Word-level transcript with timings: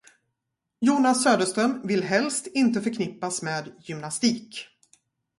Jonas 0.79 1.23
Söderström 1.23 1.87
vill 1.87 2.03
helst 2.03 2.47
inte 2.47 2.81
förknippas 2.81 3.41
med 3.41 3.71
gymnastik. 3.79 4.67